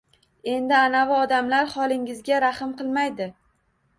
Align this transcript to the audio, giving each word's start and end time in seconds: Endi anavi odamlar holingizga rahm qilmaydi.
Endi 0.53 0.73
anavi 0.77 1.13
odamlar 1.17 1.69
holingizga 1.75 2.41
rahm 2.47 2.75
qilmaydi. 2.79 3.31